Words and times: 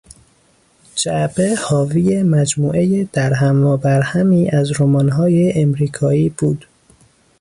جعبه 0.95 1.55
حاوی 1.63 2.23
مجموعهی 2.23 3.03
درهم 3.13 3.63
و 3.65 3.77
برهمی 3.77 4.49
از 4.49 4.81
رمانهای 4.81 5.61
امریکایی 5.61 6.29
بود. 6.29 6.65